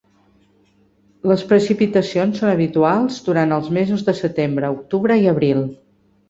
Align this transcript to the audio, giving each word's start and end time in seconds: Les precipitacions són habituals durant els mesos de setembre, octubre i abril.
Les 1.31 1.43
precipitacions 1.51 2.39
són 2.41 2.51
habituals 2.53 3.19
durant 3.29 3.53
els 3.59 3.69
mesos 3.79 4.07
de 4.09 4.17
setembre, 4.23 4.73
octubre 4.79 5.19
i 5.27 5.31
abril. 5.35 5.63